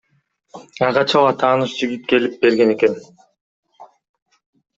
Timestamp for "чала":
1.11-1.31